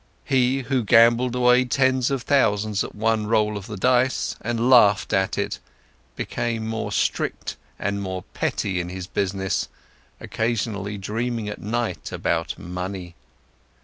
[0.25, 5.13] He, who gambled away tens of thousands at one roll of the dice and laughed
[5.13, 5.59] at it,
[6.15, 9.67] became more strict and more petty in his business,
[10.19, 13.13] occasionally dreaming at night about money!